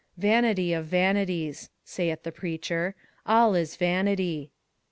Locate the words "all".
3.27-3.53